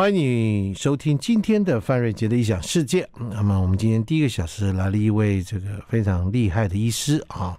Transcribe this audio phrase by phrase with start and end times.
[0.00, 3.06] 欢迎你收听今天的范瑞杰的异想世界。
[3.18, 7.54] 那么，我们今天第一个小时来了一位这个非常厉害的医师啊。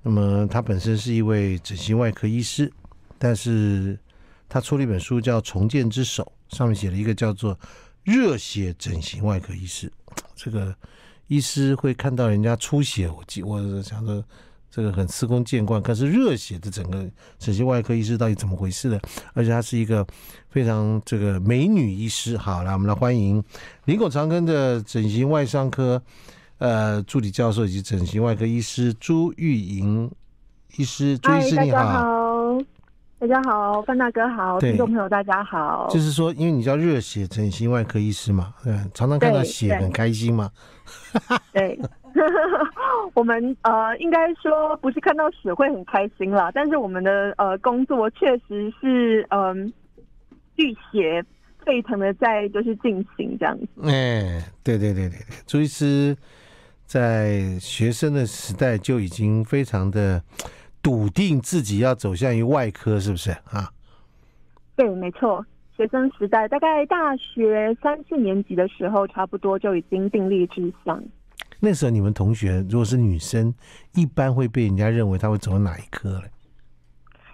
[0.00, 2.72] 那么，他本身是一位整形外科医师，
[3.18, 3.98] 但是
[4.48, 7.58] 他出了一本书叫《重建之手》，上面写了一个叫做
[8.04, 9.90] “热血整形外科医师”。
[10.36, 10.72] 这个
[11.26, 14.24] 医师会看到人家出血，我记我想说。
[14.76, 17.02] 这个很司空见惯，可是热血的整个
[17.38, 19.00] 整形外科医师到底怎么回事呢？
[19.32, 20.06] 而且她是一个
[20.50, 22.36] 非常这个美女医师。
[22.36, 23.42] 好，来我们来欢迎
[23.86, 26.02] 林口长庚的整形外伤科
[26.58, 30.10] 呃助理教授以及整形外科医师朱玉莹
[30.76, 31.16] 医师。
[31.16, 31.78] 朱医师你好。
[31.78, 32.60] 大家好，
[33.18, 35.88] 大家好，范大哥好，听众朋友大家好。
[35.90, 40.50] 就是说，因为你叫热血整形外科医师嘛，嗯，常常看到血很开心嘛。
[41.54, 41.80] 对。
[43.14, 49.72] 我们呃，应该说不是看到屎会很开心啦，但是我们的呃工作确实是嗯，
[50.56, 51.24] 浴、血
[51.64, 53.66] 沸腾的在就是进行这样子。
[53.82, 56.16] 哎，对对对对对，朱医师
[56.84, 60.22] 在学生的时代就已经非常的
[60.82, 63.70] 笃定自己要走向于外科，是不是啊？
[64.76, 65.44] 对，没错，
[65.76, 71.02] 学生时代大概大学三四年级的时候，差不多就已经订立志向。
[71.60, 73.52] 那时候你们同学如果是女生，
[73.94, 76.30] 一般会被人家认为她会走哪一科嘞？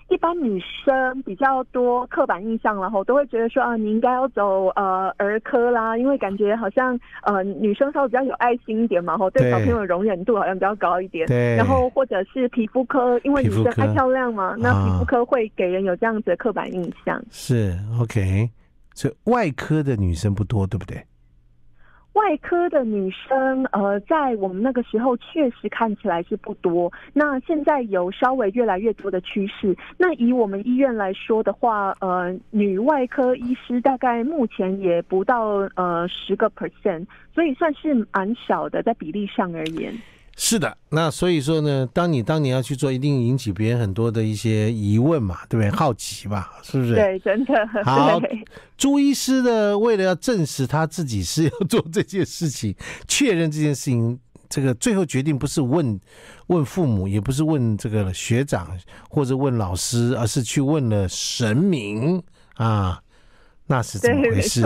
[0.08, 11.26] 一般女生比较多刻板印象，然后都会觉得说啊，你应该要走呃儿科啦，因为感觉好像呃女生稍微比较有爱心一点嘛，吼对小朋友的容忍度好像比较高一点。
[11.26, 11.56] 对。
[11.56, 17.16] 然后或者是皮肤科，因为女生爱漂亮嘛，那皮肤科会给人有这样子的刻板印象。
[17.16, 18.50] 啊、是 OK，
[18.94, 21.02] 所以外科的女生不多，对不对？
[22.14, 26.92] 外科的女生，呃，在我们那个时候确实看起来是不多。
[27.14, 29.74] 那现在有稍微越来越多的趋势。
[29.96, 39.92] 那以我们医院来说的话，呃，女外科医师大概目前也不到呃十个 percent，所以算是蛮少的，在比例上而言。
[40.34, 45.70] 是的，那所以说呢，当你当你要去做，一定引起别人很多的一些疑问嘛，对不对？
[45.76, 46.94] 好奇嘛，是不是？
[46.94, 47.54] 对，真的。
[47.84, 48.18] 好，
[48.78, 52.74] 朱医师呢，为了要证实他自己是要做这件事情，
[53.06, 54.18] 确认这件事情，
[54.48, 56.00] 这个最后决定不是问
[56.46, 58.74] 问父母，也不是问这个学长
[59.10, 62.22] 或者问老师，而是去问了神明
[62.54, 63.02] 啊，
[63.66, 64.64] 那是怎么回事？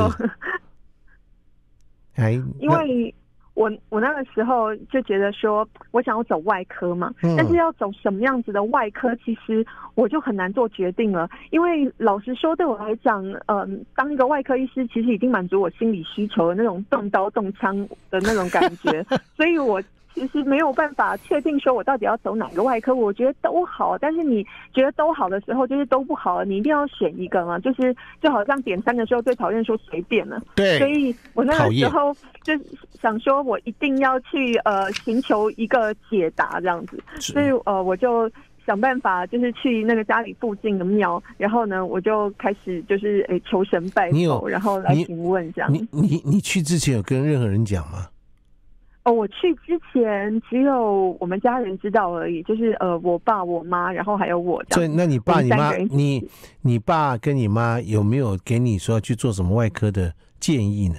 [2.14, 3.12] 哎，因为。
[3.56, 11.28] 我我那个时候就觉得说，我想要走外科嘛，嗯，但是要走什么样子的外科，其实我就很难做决定了。
[11.50, 17.76] 因为老实说，对我来讲，嗯，当一个外科医师，其实已经满足我心理需求的那种动刀动枪
[18.10, 19.82] 的那种感觉， 所以我。
[20.16, 23.98] 其实没有办法确定说我到底要走哪个外科，我觉得都好。
[23.98, 27.58] 但是你觉得都好的时候，就是都不好，你一定要选一个嘛。
[27.58, 30.42] 就是就好像点餐的时候最讨厌说随便了。
[30.54, 30.78] 对。
[30.78, 32.54] 所以我那个时候就
[32.98, 36.98] 想说，我一定要去呃寻求一个解答这样子。
[37.20, 38.30] 所以呃我就
[38.64, 45.70] 想办法，就是去那个家里附近的庙，然后呢我就开始就是诶求神拜佛，然后来询问这样。
[45.70, 48.06] 你你你，你去之前有跟任何人讲吗？
[49.06, 54.60] 哦，我去之前只有我们家人知道而已，就是呃，我爸、我妈，然后还有我。
[54.70, 56.28] 对，那你爸、你妈，你
[56.62, 60.96] 你爸跟你妈有没有给你说要去做什么外科的建议呢？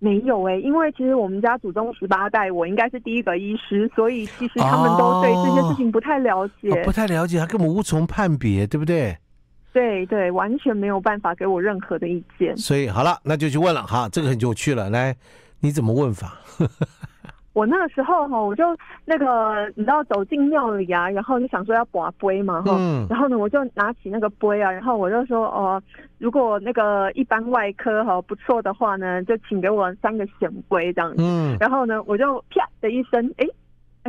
[0.00, 9.16] 没有哎、欸，因为其实我们家祖宗十八代，我应该是第一个医师，所以其实他们都对这些事情不太了解，哦哦、不太了解，他根本无从判别，对不对？
[9.72, 12.56] 对对，完全没有办法给我任何的意见。
[12.56, 15.14] 所以好了，那就去问了哈，这个很有趣了，来。
[15.60, 16.34] 你怎么问法？
[17.54, 18.64] 我那个时候哈，我就
[19.04, 25.82] 那个你知道走进庙里啊，然后就想说要拔杯嘛哈，嗯，然后呢我就拿起那个杯啊，然后我就说哦，
[26.18, 33.46] 如果那个一般外科哈不错的话呢，就请给我三个显杯这样子，嗯，然后呢我就啪的一声，哎。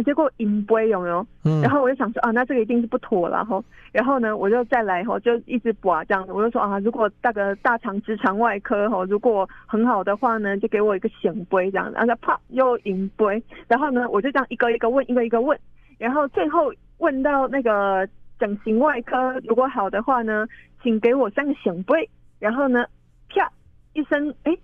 [0.04, 1.26] 结果阴杯有没有？
[1.44, 3.62] 嗯，然后我就想说啊，那这个一定是不妥了哈。
[3.92, 6.32] 然后呢，我就再来哈，就一直拔这样子。
[6.32, 11.96] 我就说啊，如果那个大肠直肠外科哈，如果很好的话呢，就给我一个显杯这样子。
[11.96, 15.58] 然后啪又阴杯，然后呢，我就这样一个一个问，一个一个问。
[15.98, 18.08] 然后最后问到那个
[18.40, 20.48] 整形外科，如果好的话呢，
[20.84, 22.10] 请给我三个显杯。
[22.40, 22.86] 然后呢，
[23.30, 23.52] 啪
[23.94, 24.56] 一声，哎，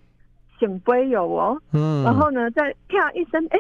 [0.59, 1.61] 显杯有哦。
[1.73, 2.03] 嗯。
[2.03, 3.59] 然后呢，再啪一声，哎。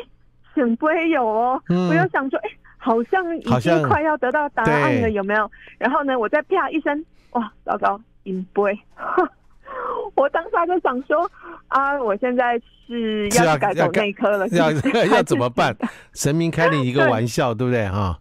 [0.55, 5.49] 圣杯有哦，嗯、我就想说，哎、欸，好像已经快要得到答案了，有没有？
[5.77, 8.79] 然后呢，我再啪一声，哇，糟糕，圣杯！
[10.15, 11.29] 我当下就想说，
[11.67, 15.75] 啊，我现在是要改走内科了，要要，要怎么办？
[16.13, 17.89] 神明开了一个玩笑，对，对不对？
[17.89, 18.19] 哈，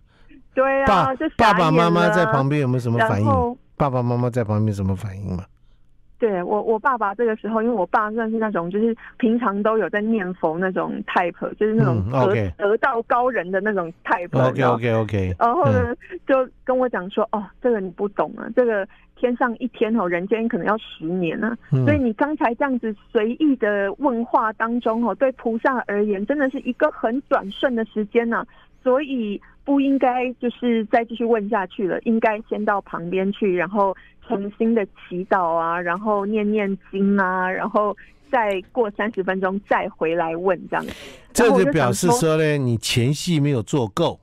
[0.54, 3.56] 对啊，爸爸妈妈在旁边有没有什么反应？
[3.76, 5.44] 爸爸妈妈在旁边什么反应吗？
[6.24, 12.56] 对我，我爸爸这个时候，因为我爸算是那种就是平常都有在念佛那种 type，就是那种得、嗯 okay.
[12.56, 14.30] 得道高人的那种 type。
[14.32, 15.36] OK OK OK。
[15.38, 21.84] 然后呢，嗯、就跟我讲说，哦，这个你不懂啊，这个天上一天哦，人间可能要十年呢、啊嗯。
[21.84, 28.46] 所以你刚才这样子随意的问话当中哦，对菩萨而言，真的是一个很短瞬的时间呢、啊，
[28.82, 33.96] 所以不应该就是再继续问下去了，应该先到旁边去，然后。
[34.26, 37.94] 重新的祈祷啊，然后念念经啊，然后
[38.32, 40.94] 再过三十分钟再回来问这样子。
[41.34, 44.18] 这就表示说呢，你前戏没有做够。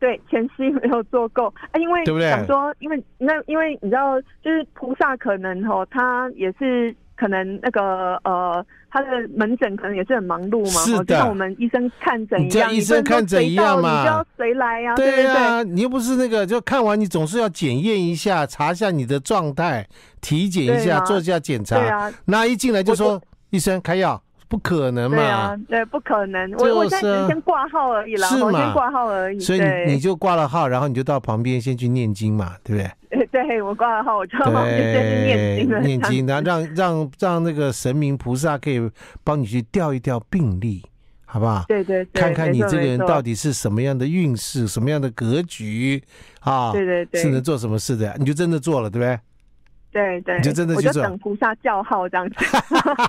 [0.00, 6.96] 对，前戏没有做够啊，因为想说，因为那因为你知道，就是菩萨可能哦，他也是。
[7.18, 19.86] 可能那个呃，他的门诊可能也是很忙碌嘛，是的，就像我们医生看诊一样，医生看诊一样嘛，你就要随来呀、啊，对啊，你又不是那个，就看完你总是要检验一下，查一下你的状态，
[20.20, 23.20] 体检一下，做一下检查，对啊，那一进来就说
[23.50, 24.20] 医生开药。
[24.48, 25.16] 不可能嘛？
[25.16, 26.50] 对啊，对，不可能。
[26.52, 29.38] 我我在先挂号而已啦，我先挂号而已。
[29.38, 33.26] 所以你你就挂了号，然后你就到旁边先去念经嘛，对不对？
[33.30, 35.80] 对，我挂了号，我就旁边 先去念经了。
[35.80, 38.80] 念经，然后让 让让那个神明菩萨可以
[39.22, 40.82] 帮你去调一调病历，
[41.26, 41.64] 好不好？
[41.68, 46.02] 对对对，看看你这个人到底是什么样的运势，什么样的格局
[46.40, 46.72] 啊？
[46.72, 49.18] 对对对，是能做什么事的，你就真的做了，对不对？
[49.90, 52.36] 对对，你就真的去做，我就等菩萨叫号这样子，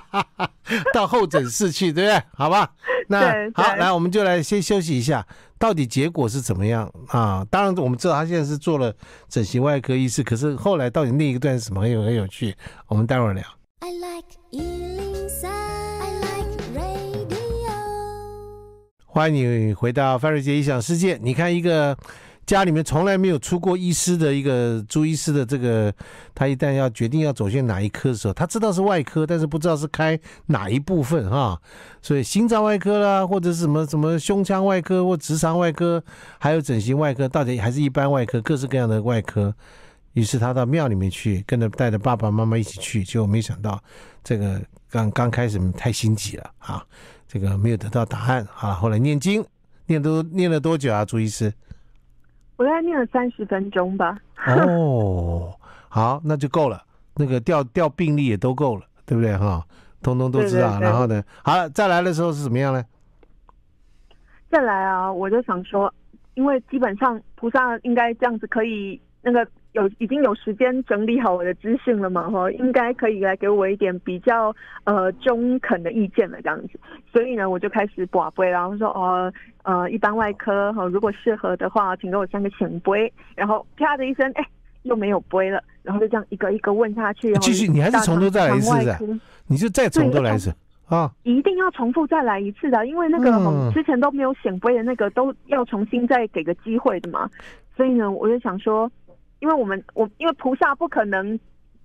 [0.94, 2.22] 到候诊室去，对不对？
[2.32, 2.70] 好吧，
[3.08, 5.26] 那好，来，我们就来先休息一下，
[5.58, 7.46] 到底结果是怎么样啊？
[7.50, 8.94] 当然，我们知道他现在是做了
[9.28, 12.56] 整形外科医师，可是后来到底那一段是什么，很有很有趣，
[12.86, 13.44] 我们待会儿聊。
[13.80, 17.36] I like 103, I like radio。
[19.06, 21.96] 欢迎你回到范瑞杰异想世界，你看一个。
[22.50, 25.94] 家里面从来没有出过医师的一个朱医师的这个，
[26.34, 31.56] 他一旦要决定要走向哪一科的时候，他知道是外科，但是不知道是开哪一部分哈。
[32.02, 36.02] 所以心脏外科啦，或者是什么什么胸腔外科或直肠外科，
[36.40, 39.54] 还有整形外科，到底还是一般外科，各式各样的外科。
[40.14, 43.80] 于是他到庙里面去，跟着带着爸爸妈妈一起去，结果没想到
[44.24, 44.60] 这个
[44.90, 46.84] 刚刚开始太心急了啊，
[47.28, 48.72] 这个没有得到答案啊。
[48.72, 49.46] 后来念经
[49.86, 51.54] 念都念了多久啊，朱医师？
[52.60, 54.18] 我大概念了三十分钟吧。
[54.46, 55.50] 哦，
[55.88, 56.82] 好，那就够了。
[57.16, 59.64] 那个调调病例也都够了，对不对哈？
[60.02, 60.72] 通通都知道。
[60.72, 62.84] 对对对，然后呢，好了，再来的时候是怎么样呢？
[64.50, 65.90] 再来啊，我就想说，
[66.34, 69.46] 因为基本上菩萨应该这样子可以那个。
[69.72, 72.28] 有已经有时间整理好我的资讯了嘛？
[72.28, 74.52] 哈，应该可以来给我一点比较
[74.82, 76.70] 呃中肯的意见了，这样子。
[77.12, 79.32] 所以呢，我就开始跋杯，然后说哦呃
[79.90, 83.12] 一般外科哈，如果适合的话，请给我三个显杯。
[83.34, 84.46] 然后啪的一声，哎，
[84.82, 85.62] 又没有杯了。
[85.82, 87.34] 然后就这样一个一个问下去。
[87.36, 88.98] 继续，你还是从头再来一次的，
[89.46, 90.54] 你就再从头来一次
[90.86, 91.10] 啊！
[91.22, 97.28] 一定要重复再来一次的，因为那个、嗯、之前都没有显杯的那个都要重新再给个机会的嘛。
[97.76, 98.90] 所以呢，我就想说。
[99.40, 101.40] 因为我们我因为菩萨不可能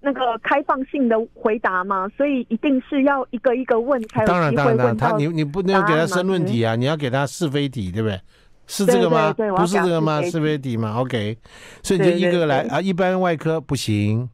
[0.06, 4.64] 那个开放性的回答嘛，所以一定是要一个一个问才有机会问到。
[4.64, 8.22] 当然当然，他你你不能要给他申论题啊，你要给他是非题，对不对？
[8.68, 9.34] 是这个吗？
[9.34, 10.22] 对对对，不是这个吗？
[10.22, 11.36] 是非题吗？OK，
[11.82, 12.80] 所以你就一个个来啊。
[12.80, 14.30] 一般外科不行，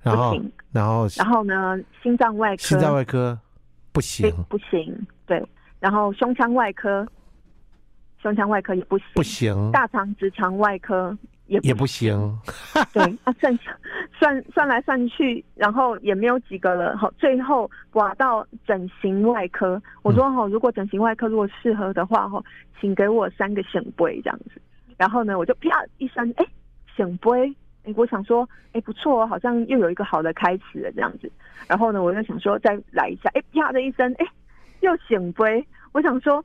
[0.00, 0.40] 然后
[0.72, 3.38] 然后然后呢，心脏外科心脏外科
[3.92, 5.46] 不行不行，对，
[5.80, 7.06] 然后胸腔外科
[8.22, 11.14] 胸腔外科也不行不行，大肠直肠外科。
[11.52, 12.38] 也不，也不行，
[12.94, 13.58] 对啊，算
[14.18, 16.96] 算算来算去，然后也没有几个了。
[16.96, 19.80] 好，最后挂到整形外科。
[20.02, 22.42] 我说哈，如果整形外科如果适合的话哈，
[22.80, 24.60] 请给我三个圣杯这样子。
[24.96, 26.46] 然后呢，我就啪一声，哎，
[26.96, 27.54] 圣杯，
[27.84, 31.30] 哎，我想说，哎，不错，好像又有一个好的开始了这样子。
[31.68, 34.26] 然后呢，我就想说再来一下，哎，啪的一声，哎，
[34.80, 35.66] 又圣杯。
[35.92, 36.42] 我想说，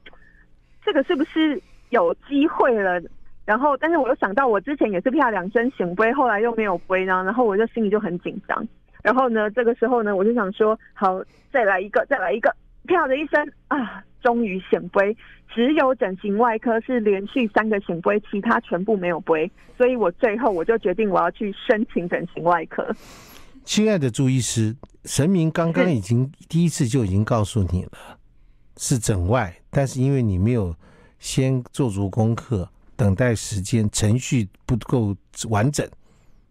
[0.83, 1.61] 这个是不是
[1.91, 3.01] 有机会了？
[3.47, 8.67] 然后，但是我又想到，我之前也是啪两声显杯，后来又没有杯呢，然后我就心里就很紧张。
[9.01, 12.53] 然后呢，这个时候呢，我就想说，好，再来一个， 再来一个，
[12.87, 15.15] 啪的一声啊，终于显杯。
[15.55, 19.49] 只有整形外科是连续三个显杯，其他全部没有杯。
[19.77, 22.85] 所以我最后我就决定我要去申请整形外科。
[23.63, 24.75] 亲爱的朱医师，
[25.05, 27.91] 神明刚刚已经第一次就已经告诉你了，
[28.75, 30.75] 是整外，但是因为你没有
[31.17, 32.69] 先做足功课。
[32.97, 35.15] 等待时间程序不够
[35.49, 35.87] 完整，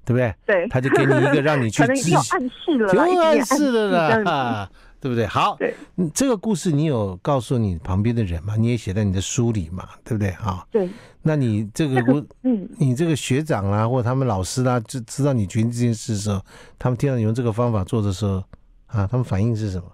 [0.05, 0.35] 对不对？
[0.47, 5.27] 对，他就给你一个让你去 可能有暗示了，有暗示了啦，对不对？
[5.27, 5.75] 好，对，
[6.15, 8.57] 这个故事你有告诉你旁边的人吗？
[8.57, 10.31] 你也写在你的书里嘛，对不对？
[10.33, 10.89] 哈，对。
[11.23, 16.41] 那你这个故，嗯，你这个学长啊，或者他们老师啊，就知道你决定这件事的时候，
[16.79, 18.37] 他们听到你用这个方法做的时候，
[18.87, 19.85] 啊，他们反应是什么？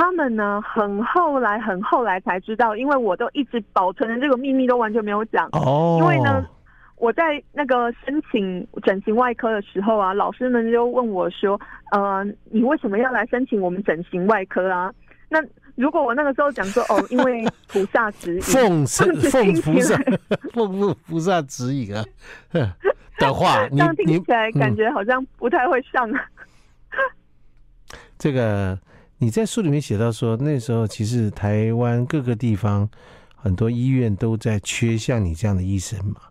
[0.00, 5.46] 他们呢，很后来，很后来才知道，因为我都一直保存的这个秘密都完全没有讲。
[5.52, 5.98] 哦。
[6.00, 6.42] 因为呢，
[6.96, 11.60] 我在那个申请整形外科的时候啊，老师们就问我说
[11.92, 14.90] ：“呃，你为什么要来申请我们整形外科啊？”
[15.28, 15.38] 那
[15.74, 19.98] 如果我那个时候讲说：“哦， 因为菩萨指引，奉神奉菩萨
[20.54, 22.02] 奉奉菩萨指引啊。
[23.20, 26.10] ”的话， 你这样听起来感觉好像不太会上。
[28.16, 28.78] 这个。
[29.22, 32.88] 你在书里面写到说，那时候其实台湾各个地方
[33.36, 36.22] 很多医院都在缺像你这样的医生嘛，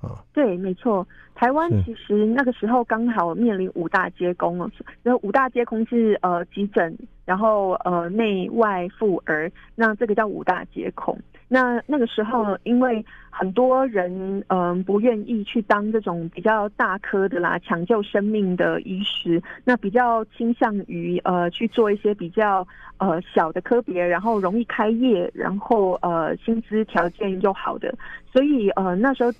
[0.00, 4.70] 啊，对，没错，台湾其实那个时候刚好面临五大皆空哦，
[5.02, 11.18] 然后五大皆空是呃急诊，然后呃内外妇儿，那这个叫五大皆空。
[11.50, 14.12] 那那个时候，因为很多人
[14.48, 22.66] 嗯、呃、不愿意去当这种比较大科的啦，抢救生命的医师，那比较倾向于呃去做一些比较
[22.98, 27.94] 呃小的科别，然后容易开业，然后呃薪资条件又好的，
[28.30, 29.32] 所以呃那时候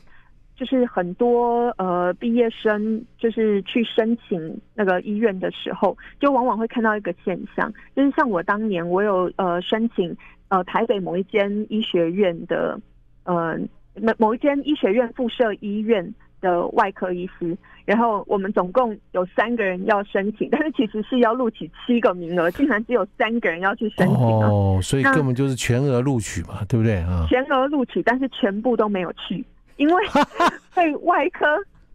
[0.58, 10.14] 就是很多呃毕业生就是去申请那个医院的时候，就往往会看到一个现象，就是像我当年我有呃申请。
[10.50, 12.80] 呃，台北某一间医学院的，
[13.24, 13.54] 呃，
[14.00, 27.26] 某某一间医学院附设医院的外科医师，然后我们总共有三个人要申请，但是其实是要录取七个名额，竟然只有三个人要去申请哦，所以根本就是全额录取嘛，对不对啊？
[27.28, 29.44] 全额录取，但是全部都没有去，
[29.78, 30.04] 因为
[30.76, 31.46] 对外科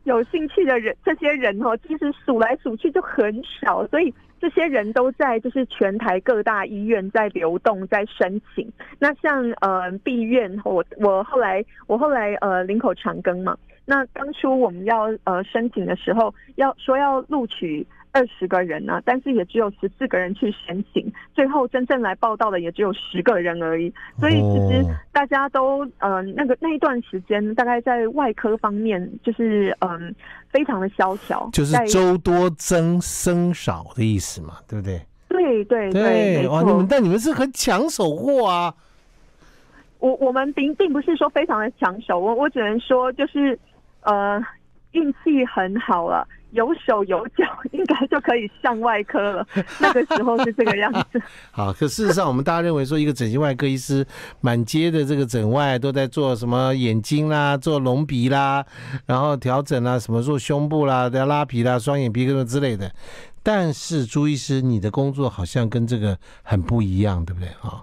[0.06, 4.12] 有兴趣的人，这些人哦，其实数来数去就很少，所以。
[4.44, 8.70] 这些人都在就是全台各大医院在流动，在申请。
[9.00, 13.58] 那像呃毕院，我我后来我后来呃林口长庚嘛。
[13.86, 17.88] 那当初我们要呃申请的时候，要说要录取。
[18.14, 23.94] 二十个人呢、啊，但是也只有十四个人去申请，最后真正来报道的也只有十个人而已。
[24.20, 30.14] 所以其实大家都嗯、呃，那个那一段时间，大概在外科方面就是嗯、呃，
[30.50, 35.02] 非常的萧条，就是周多增生少的意思嘛，对不对？
[35.28, 38.72] 对对对，哇，你们但你们是很抢手货啊！
[39.98, 43.58] 我我们并并不是说非常的抢手，我我只能说就是
[44.02, 44.40] 呃，
[44.94, 46.28] 运气很好了。
[46.52, 49.48] 有手有脚，应该就可以上外科了。
[49.82, 51.20] 那个时候是这个样子。
[51.50, 54.06] 好，可事实上，我们大家认为说，一个整形外科医师
[54.40, 58.64] 满街的这个整外都在做什么眼睛啦，做隆鼻啦，
[59.08, 62.94] 然后调整啦，什么做胸部啦，要拉皮啦，双眼皮什么之类的。
[63.42, 67.82] 但是朱医师，你的工作好像跟这个很不一样，对不对啊？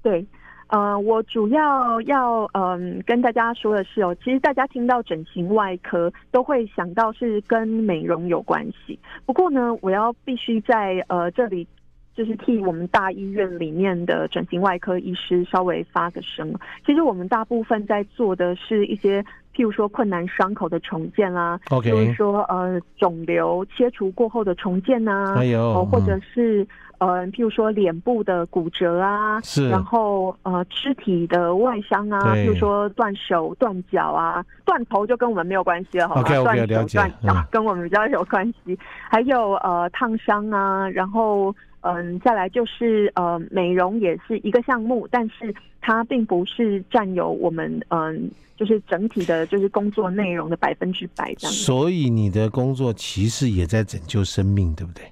[0.00, 0.26] 对。
[0.72, 8.98] 呃，我主要要嗯、呃、跟大家说的是哦，其实大家听到整形外科都会想到是跟美容有关系。
[9.26, 11.68] 不过呢，我要必须在呃这里
[12.16, 16.50] 就是替我们大医院里面的整形外科医师稍微发个声。
[16.86, 19.22] 其实我们大部分在做的是一些
[19.54, 26.66] 譬如说困难伤口的重建啦比如说呃肿瘤切除过后的重建呐、啊，还有、呃、或者是。
[27.02, 36.22] 呃，譬如说脸部的骨折啊，是，然后呃，肢体的外伤啊，譬如说断手断脚啊，断头就跟我们没有关系了，好吧？
[36.22, 38.78] 断、okay, 手断脚、嗯、跟我们比较有关系。
[39.10, 48.16] 还有呃，烫伤啊，然后嗯、呃，再来就是呃，美容也是一个项目，但是它并不是占有我们嗯、呃，
[48.56, 51.52] 就是整体的，就是工作内容的百分之百这样。
[51.52, 55.02] 所以你的工作其实也在拯救生命，对不对？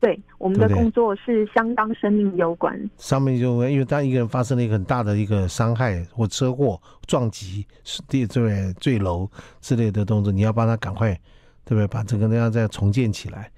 [0.00, 2.90] 对，我们的工作是相当生命攸关。
[2.96, 9.28] 生命攸关因为当一个人发生了一个很大的一个伤害或车祸、撞击、坠坠坠楼
[9.60, 11.12] 之类的动作，你要帮他赶快，
[11.64, 11.86] 对不对？
[11.86, 13.50] 把这个那样再重建起来，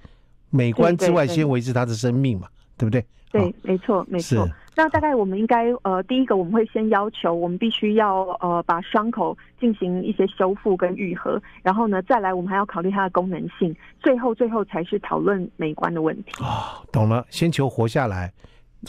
[0.49, 3.05] 美观之外，先维持他的生命嘛，对不对？
[3.31, 4.47] 对，哦、没错，没错。
[4.75, 16.43] 那大概我们应该呃，第一个我们会先要求，我们必须要呃把伤口进行一些修复跟愈合，然后呢再来我们还要考虑它的功能性，最后最后才是讨论美观的问题。
[16.43, 18.31] 啊、哦，懂了，先求活下来，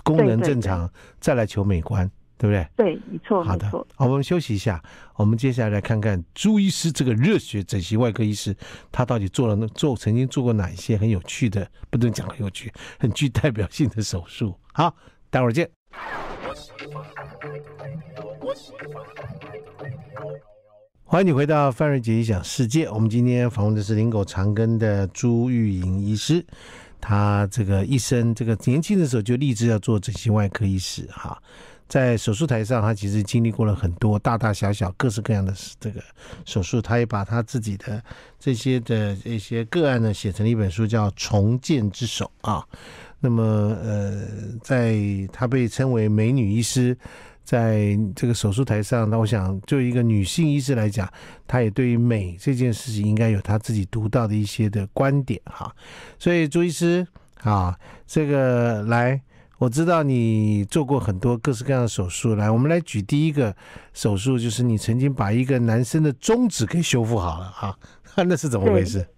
[0.03, 2.69] 功能正常，对对对，再来求美观，对不对？
[2.77, 4.83] 对，没错，好的，好，我们休息一下，
[5.17, 8.57] 我们接下来来看看朱医师这个热血整形外科医师，
[8.93, 14.55] 他到底做了做曾经做过哪一些很有趣的，不能讲很有趣，很具代表性的手术。
[14.73, 14.95] 好。
[15.31, 15.69] 待会儿见。
[21.03, 22.89] 欢迎你回到范瑞杰医讲世界。
[22.89, 26.47] 我们今天访问的是林口长庚的朱玉莹医师。
[27.01, 31.43] 他这个一生这个年轻的时候就立志要做整形外科医师哈。
[31.87, 36.03] 在手术台上，他其实经历过了很多大大小小、各式各样的这个
[36.45, 36.81] 手术。
[36.81, 38.03] 他也把他自己的
[38.39, 42.67] 这些的一些个案呢，写成了一本书，叫《重建之手》啊。
[43.21, 44.27] 那么，呃，
[44.63, 44.97] 在
[45.33, 46.97] 他被称为美女医师，
[47.45, 51.09] 在这个手术台上，那我想，就一个女性医师来讲，
[51.47, 55.75] 她也对于美这件事情，应该有她自己独到的一些的观点哈。
[56.19, 57.07] 所以，朱医师
[57.43, 59.21] 啊，这个来。
[59.65, 63.57] 我知道你做过很多各式各样的手术，来，我们来举第一个
[63.95, 67.79] 手术，就是你曾经把一个男生的中指给修复好了哈，
[68.29, 69.09] 那是怎么回事？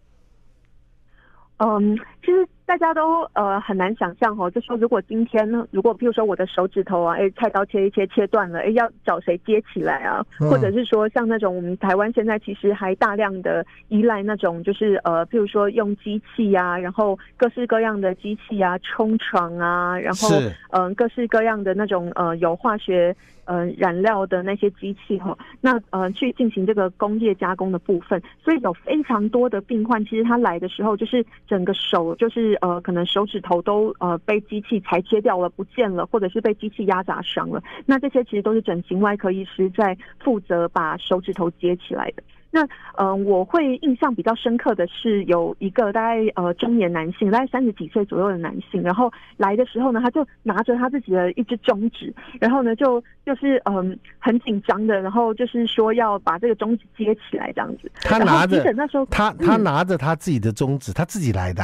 [1.56, 2.48] 嗯，其实。
[2.66, 10.25] 大家都呃很难想象哦，就说如果今天呢，如果譬如说我的手指头啊，哎，菜刀切一切切断了，哎，要找谁接起来啊？
[10.38, 20.28] 或者是说像那种我们台湾现在其实还大量的依赖那种就是呃，譬如说用机器呀，然后各式各样的机器啊，冲床啊，然后
[20.70, 23.14] 嗯、呃，各式各样的那种呃有化学。
[23.46, 37.62] 呃，染料的那些机器哈，那呃去进行这个工业加工的部分，所以有非常多的病患，其实他来的时候就是整个手就是呃可能手指头都呃被机器裁切掉了，不见了，或者是被机器压砸伤了。
[37.86, 42.22] 那这些其实都是整形外科医师在负责把手指头接起来的。
[42.56, 42.62] 那
[42.94, 52.10] 嗯、呃，我会印象比较深刻的是有一个大概呃中年男性，大概三十几岁左右的男性，然后来的时候呢，他就拿着他自己的一只中指，
[52.40, 57.92] 然后呢就就是嗯、呃、很紧张的，然后就是说要把这个中指接起来这样子。
[58.00, 61.62] 他拿着那时候他他拿着他自己的中指，嗯、他自己来的。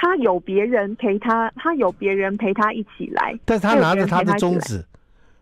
[0.00, 4.80] 他有别人陪他，他有别人陪他一起来，但是他拿着他的中指，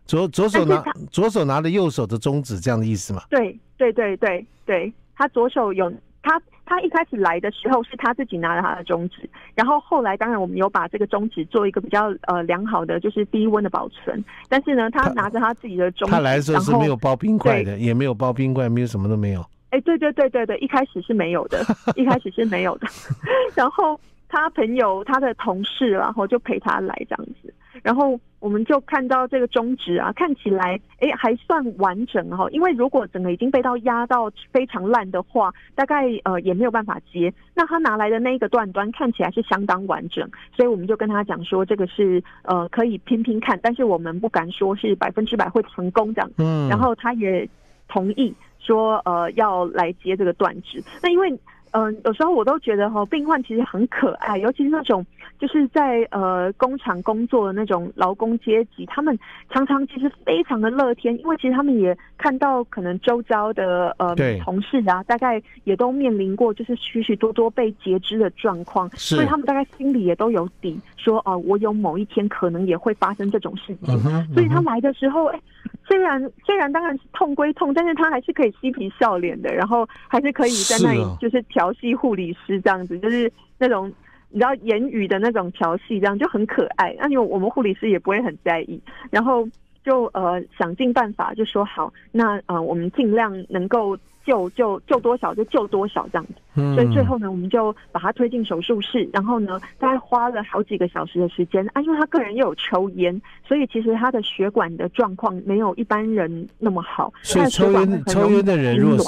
[0.07, 3.21] 左左手拿左手拿着右手的中指，这样的意思吗？
[3.29, 3.57] 对。
[3.79, 5.87] 对对对对，他左手有
[6.23, 19.45] 他，他一开始来的时候是他自己拿着他的中指，然后后来当然我们有把这个中指做一个比较呃良好的就是低温的保存，但是呢，他拿着他自己的中指，他来的时候是没有包冰块的，也没有包冰块，没有什么都没有。
[19.69, 21.63] 哎，对对对对对，一开始是没有的，
[21.95, 22.87] 一开始是没有的，
[23.53, 27.53] 然后他朋友他的同事然后就陪他来这样子。
[27.83, 37.33] 然后我们就看到这个中指啊，看起来哎还算完整哈，因为如果整个已经被刀压到非常烂的话，大概呃也没有办法接。
[37.55, 46.31] 那他拿来的那一个断端看起来是相当完整，所以我们就跟他讲说，这个是呃可以拼拼看，但是我们不敢说是百分之百会成功这样。
[46.37, 47.47] 嗯，然后他也
[47.87, 50.83] 同意说呃要来接这个断指。
[51.01, 51.37] 那因为。
[51.71, 55.05] 嗯、呃，有时候我都觉得哈，病患其实很可爱，尤其是那种
[55.39, 59.17] 就是在呃工厂工作的那种劳工阶级，他们
[59.49, 75.41] 常常其实非常的乐天，因为其实他们也看到可能周遭的呃同事啊，大概也都面临过就是许许多多被截肢的状况，所以他们大概心里也都有底，说哦、呃，我有某一天可能也会发生这种事情，嗯嗯、所以他来的时候，哎，
[75.87, 81.43] 虽然虽然当然是痛归痛，但是他还是可以嬉皮笑脸的，然后还是可以在那里就是。
[81.49, 83.91] 调戏护理师这样子，就是那种
[84.29, 86.95] 你知道言语的那种调戏，这样就很可爱。
[86.99, 89.47] 那因为我们护理师也不会很在意，然后
[89.83, 93.97] 就呃想尽办法就说好，那呃我们尽量能够。
[94.27, 107.13] 救就救多少就救多少这样子，所以最后呢，我们就把他推进手术室，然后呢，大概花了好几个小时的时间啊，因为他个人又有抽烟，所以其实他的血管的状况没有一般人那么好。
[107.23, 109.05] 所以抽烟抽烟的人如果，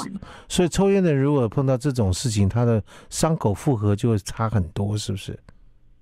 [0.48, 5.38] 所以抽烟的人如果碰到这种事情，他的伤口复合就会差很多，是不是？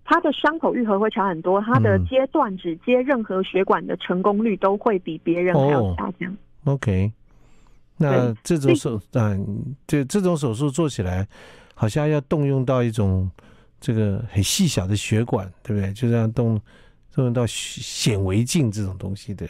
[0.04, 6.32] 他的伤口愈合会差很多，他的接断指接任何血管的成功率都会比别人还要下降。
[6.64, 7.12] 哦，OK。
[7.98, 11.26] 那这种手，嗯，这这种手术做起来，
[11.74, 13.30] 好像要动用到一种
[13.80, 15.92] 这个很细小的血管，对不对？
[15.92, 16.60] 就这样动
[17.12, 19.46] 动用到显微镜这种东西的。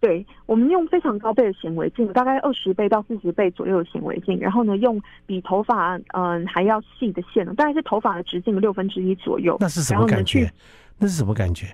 [0.00, 9.56] 对，我们用非常高倍的显微镜，大概二十倍到四十倍左右的显微镜，然后呢，用比头发嗯还要细的线，大概是头发的直径的六分之一左右。
[9.58, 10.48] 那是什么感觉？
[10.98, 11.66] 那是什么感觉？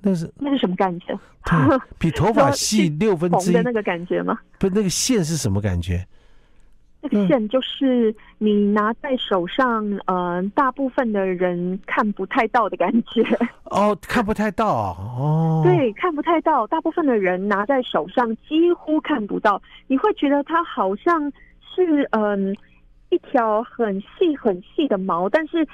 [0.00, 1.18] 那是那是什么感觉？
[1.98, 4.38] 比头发细六分之一的那个感觉吗？
[4.58, 6.06] 不是，那个线是什么感觉？
[7.00, 13.22] 那个线就是你拿在手上，嗯、呃，大部分的人看不太到的感觉。
[13.64, 15.62] 哦，看不太到哦。
[15.64, 19.60] 对，看不太到，大部分的人拿在手上几乎看不到。
[19.86, 21.30] 你会觉得它好像
[21.74, 22.48] 是嗯。
[22.50, 22.54] 呃
[23.10, 25.66] 一条很细很细的毛，但是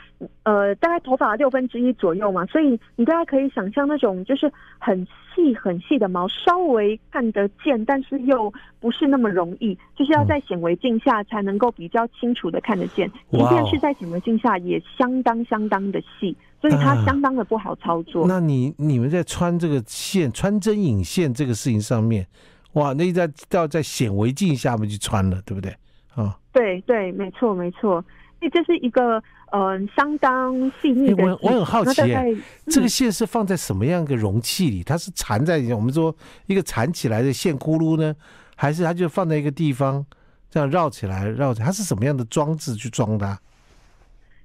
[0.44, 18.22] 呃，大概头发六分之一左右嘛，所以你大概可以想象那种就是很细很细的毛，稍微看得见，但是又不是那么容易，就是要在显微镜下才能够比较清楚的看得见，即便是在显微镜下也相当相当的细，所以它相当的不好操作。
[18.22, 22.26] 啊、那你你们在穿这个线、穿针引线这个事情上面，
[22.74, 25.74] 哇，那在要在显微镜下面去穿了，对不对？
[26.14, 28.02] 啊，对对，没错没错，
[28.40, 31.24] 因为这是一个嗯、呃、相当细腻的。
[31.24, 34.84] 我我很好奇，嗯、这个线是放在什么样一个容器里？
[34.84, 36.14] 它是缠在我们说
[36.46, 38.14] 一个缠起来的线咕噜呢，
[38.54, 40.06] 还是它就放在一个地方
[40.48, 41.66] 这样绕起来绕起来？
[41.66, 43.36] 它是什么样的装置去装的？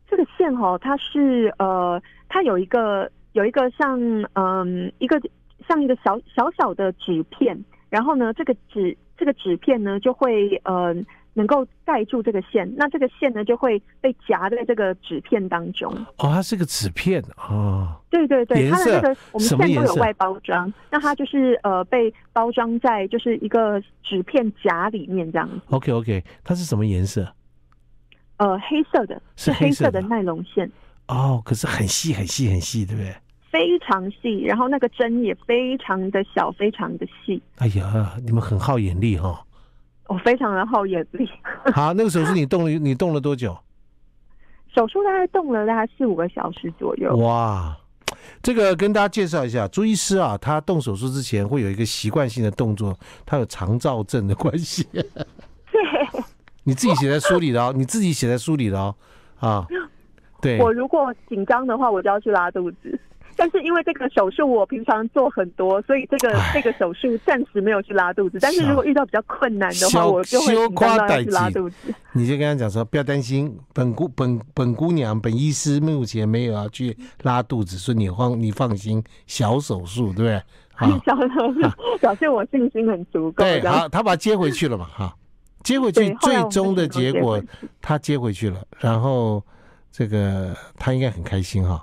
[0.10, 4.00] 这个线哈、哦，它是呃，它有一个有一个像
[4.34, 5.22] 嗯、呃、一个
[5.68, 10.96] 像一个小小小的纸片，然后呢，这个纸这个纸片呢就会呃。
[11.34, 15.92] 能够盖住这个线，那这个线呢就会被夹在这个纸片当中。
[16.18, 17.96] 哦，它是个纸片哦。
[18.10, 25.62] 对对对，它的那个我们现在都有外包装，那它就是呃被包装在就是一个纸片夹里面这样子。
[25.70, 27.32] OK OK，它是什么颜色？
[28.38, 30.72] 呃，黑色的，是黑色的耐龙线。
[31.08, 33.14] 哦，可是很细很细很细，对不对？
[33.52, 37.42] 非常细，然后那个针也非常的小，非常的细。
[37.58, 39.40] 哎呀，你们很耗眼力哈、哦。
[40.10, 41.30] 我非常的耗眼力。
[41.72, 43.56] 好，那个手术你动了，你动了多久？
[44.76, 47.16] 手术大概动了大概四五个小时左右。
[47.18, 47.78] 哇，
[48.42, 54.84] 这个跟大家介绍一下，朱医师啊，他动手术之前会有一个习惯性的动作，他有肠燥症的关系。
[54.92, 55.82] 对，
[56.64, 58.96] 你自己写在书里的哦，你自己写在书里的哦。
[59.40, 59.66] 啊，
[60.42, 63.00] 对，我如果紧张的话，我就要去拉肚子。
[63.40, 68.38] 但是因为这个手术我平常做很多，所以这个这个手术暂时没有去拉肚子。
[68.42, 71.94] 但是如果遇到比较困难的话，我就会紧张到去拉肚子。
[72.12, 80.44] 你就跟他讲说，不要担心，本姑本本姑娘本医师目前没有要去拉肚子，所以你放你放心，小手术对不对？
[81.06, 81.62] 小手术
[82.02, 83.44] 表现我信心很足够。
[83.44, 85.16] 对，好，他把他接回去了嘛，哈，
[85.64, 87.42] 接回去，最终的结果
[87.82, 89.42] 他接回去了，然后
[89.92, 91.82] 这个他应该很开心哈。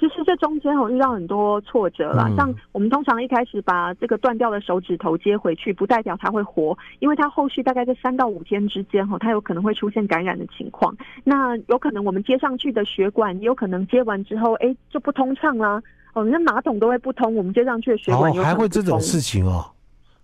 [0.00, 10.96] 其实这中间我遇到很多挫折啦，像我们通常一开始把这个断掉的手指头接回去，不代表它会活，因为它后续大概在三到五天之间哈，它有可能会出现感染的情况。
[11.22, 15.82] 那有可能我们接上去的血管，也有可能接完之后，哎，就不通畅啦。
[16.14, 18.42] 哦，那马桶都会不通，我们接上去的血管有。
[18.42, 19.70] 还会这种事情哦？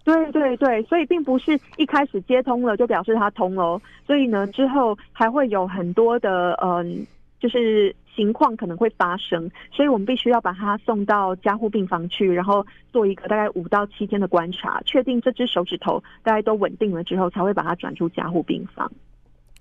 [0.04, 7.06] 对对对，所以并不是一开始接通了就表示它通了，所以呢，之后还会有很多的嗯，
[7.38, 7.94] 就是。
[8.16, 18.90] 情况可能会发生，所以我们必须要把它送到加护病房去，然后做一个大概五到七天的观察，确定这只手指头大概都稳定了之后，才会把它转出加护病房。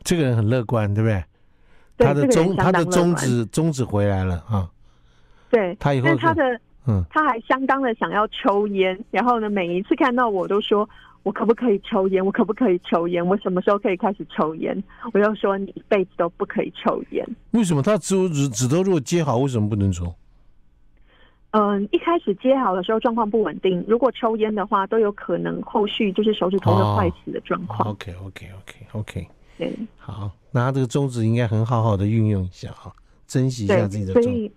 [0.04, 1.24] 这个人很乐观，对不对？
[1.98, 4.68] 对，他的中他的中指中指回来了啊。
[5.50, 10.90] 对，他以后但他的嗯，他还相当的想要抽烟，然后呢，每一次看到我都说。
[11.26, 12.24] 我可不可以抽烟？
[12.24, 13.26] 我可不可以抽烟？
[13.26, 14.84] 我什么时候可以开始抽烟？
[15.12, 17.28] 我就说你一辈子都不可以抽烟。
[17.50, 20.14] 为什么他指指指头如果接好，为什么不能抽？
[21.50, 27.90] 嗯，一开始接好的时候状况不稳定，如果抽烟的话，都有可能后续就是手指头的坏死的状况。
[27.90, 29.28] OK OK OK OK。
[29.58, 32.94] 对，好，那他这个中指应该很好好的运用一下哈，
[33.26, 34.52] 珍惜一下自己的所以。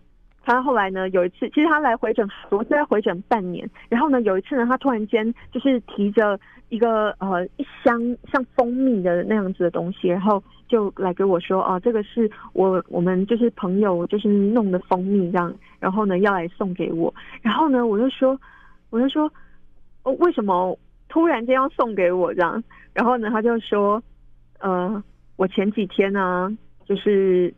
[0.44, 3.68] 他后来呢，有一次，其实他来回诊，我是在回诊半年。
[3.90, 8.00] 然后呢，有一次呢，他突然间就是提着一个呃一箱
[8.30, 17.12] 像蜂蜜的那样子的东西，然后就来给我说：“哦、啊，这个是我我们就是朋友就是弄的蜂蜜这样。”然后呢，要来送给我。
[17.40, 18.38] 然后呢，我就说，
[18.90, 19.32] 我就说，
[20.02, 20.78] 哦，为什么
[21.08, 22.62] 突然间要送给我这样？
[22.92, 24.02] 然后呢，他就说
[24.60, 25.02] ：“呃，
[25.36, 26.54] 我前几天呢，
[26.84, 27.54] 就是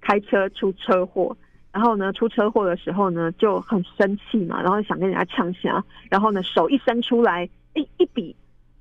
[0.00, 1.36] 开车出车祸。”
[1.70, 8.34] 然后呢，出车祸的时候呢，就很生气嘛，然后想跟人家呛声，然后呢，手一伸出来，一一比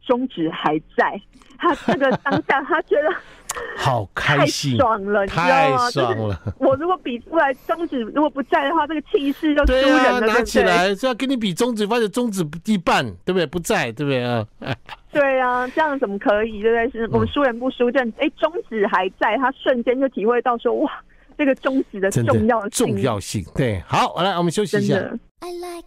[0.08, 1.22] 中指还在，
[1.60, 3.14] 他这个当下他觉得
[3.78, 6.40] 好开心，太爽了，太爽了。
[6.58, 10.20] 我如果比出来中指如果不在的话，这个气势就输人了。
[10.22, 13.46] 对啊，拿起来是要跟你比中指，发现中指一半，对不对？
[13.46, 14.46] 不在，对不对啊？
[15.12, 16.62] 对啊，这样怎么可以？
[16.62, 17.02] 对不对？
[17.02, 20.92] 是我们输人不输阵，哎，中指还在，他瞬间就体会到说哇。
[21.38, 24.96] 这个中指的重要性，重要性对，好，好来，我们休息一下。
[25.40, 25.86] I like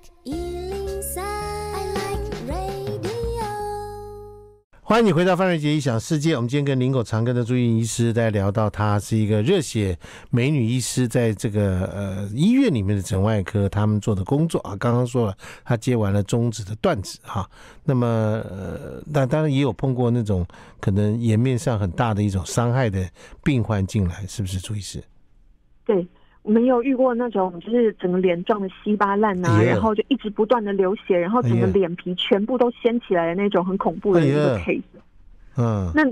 [4.90, 6.34] 欢迎你回到范瑞杰异想世界。
[6.34, 9.96] 我们今天跟林狗长庚的朱玉医师在聊到，她是一个热血
[10.30, 14.74] 美女医师，在这个呃医院里面的诊外科，他们做的工作啊。
[14.74, 17.48] 刚刚说了，她接完了中指的断指哈。
[17.84, 20.44] 那么呃，那当然也有碰过那种
[20.80, 23.08] 可能颜面上很大的一种伤害的
[23.44, 25.00] 病患进来，是不是朱医师？
[25.84, 26.04] 对。
[26.42, 34.82] 我们有遇过那种，就是整个脸撞得稀巴烂呐、啊.然后就一直不断的流血，然后整个脸皮全部都掀起来的那种很恐怖的一个 case。
[35.58, 36.02] 嗯、那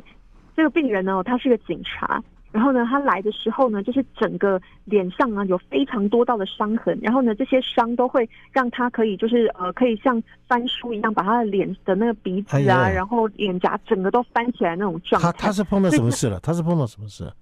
[0.54, 15.32] 这个病人呢，他是个警察，然后呢，他来的时候呢，就是整个脸上啊有非常多道的伤痕，然后呢，这些伤都会让他可以就是呃，可以像翻书一样，把他的脸的那个鼻子啊.然后脸颊整个都翻起来那种状态。
[15.32, 16.38] 他他是碰到什么事了？
[16.40, 17.32] 他是碰到什么事？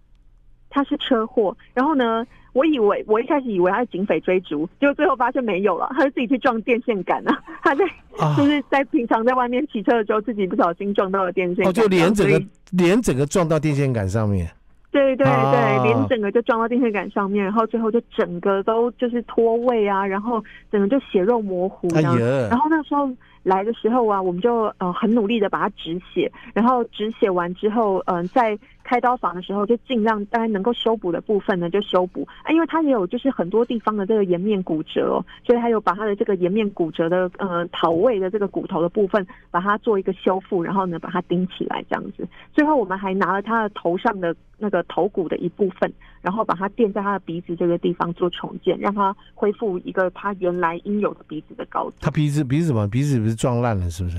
[0.70, 2.25] 他是车祸，然后呢？
[2.57, 7.31] 我以为我一开始以为他是警匪追逐，结果最后发现没有了，他是自己去撞电线杆了。
[7.62, 7.85] 他在、
[8.19, 14.49] 啊、就是在平常在外面骑车的时候，自己不小心撞到了电线杆，哦，就脸整个脸整个撞到电线杆上面。
[14.90, 20.42] 对对对，脸、啊、整个就撞到电线杆上面，然后最后就整个都就是脱位啊，然后
[20.73, 21.87] 整个就血肉模糊。
[21.92, 23.11] 然后那时候。
[23.47, 42.27] 来的时候啊，我们就呃很努力的把它止血，然后止血完之后，嗯、呃，在开刀房的时候就尽量大家能够修补的部分呢就修补啊，因为它也有就是很多地方的这个颜面骨折哦，所以还有把它的这个颜面骨折的呃头位的这个骨头的部分把它做一个修复，然后呢把它钉起来这样子。
[42.55, 51.96] 最后我们还拿了他的头上的那个头骨的一部分，然后把它垫在他的鼻子这个地方做重建，让他恢复一个他原来应有的鼻子的高度。
[52.01, 52.87] 他鼻子鼻子什么？
[52.87, 53.35] 鼻子不是？
[53.35, 54.18] 撞烂了是不是？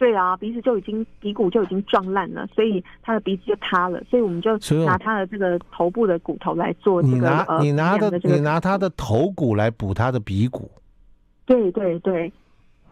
[0.00, 7.14] 对啊，鼻子就已经鼻骨就已经撞烂了，所以他的鼻子就塌了，所以我们就拿他的这个头部的骨头来做这个。
[7.14, 10.70] 你拿、呃、你拿的你拿他的头骨来补他的鼻骨。
[11.44, 12.32] 对对对，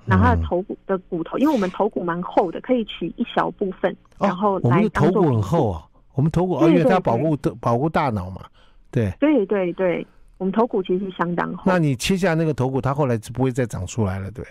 [0.05, 5.83] 拿他的头骨的骨头，嗯、因为我们头骨蛮厚的，可以取一小部分，然后来们的头骨很厚啊。
[6.13, 8.43] 我们头骨，因为它保护的保护大脑嘛。
[8.91, 11.63] 对对对对，我们头骨其实相当厚。
[11.65, 14.45] 那你切下那个头骨，它后来就不会再长出来了，对？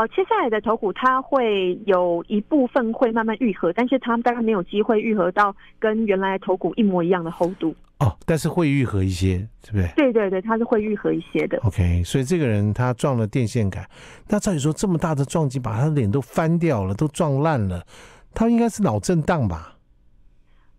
[0.00, 7.74] 呃，接下来的头骨，它会有一部分会慢慢愈合，但是它大概没有机会愈合到跟原来头骨一模一样的厚度。
[7.98, 9.92] 哦，但是会愈合一些，对不对？
[9.94, 11.58] 对对对，它是会愈合一些的。
[11.64, 13.86] OK，所以这个人他撞了电线杆，
[14.26, 17.84] 那照理说这么大的撞击，把他的脸都翻掉了，都撞烂了，
[18.32, 19.74] 他应该是脑震荡吧？